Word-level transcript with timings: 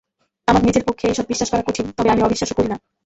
আমার 0.47 0.61
নিজের 0.63 0.83
পক্ষে 0.87 1.05
এইসব 1.07 1.25
বিশ্বাস 1.27 1.49
করা 1.51 1.65
কঠিন, 1.67 1.85
তবে 1.97 2.09
আমি 2.11 2.21
অবিশ্বাসও 2.23 2.57
করি 2.57 2.69
না। 2.69 2.77